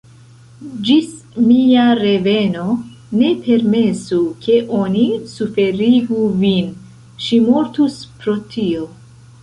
Ĝis 0.85 1.11
mia 1.49 1.83
reveno, 1.99 2.63
ne 3.21 3.29
permesu 3.49 4.19
ke 4.47 4.59
oni 4.81 5.07
suferigu 5.37 6.27
vin: 6.43 6.77
ŝi 7.27 7.45
mortus 7.49 8.05
pro 8.19 8.41
tio! 8.57 8.95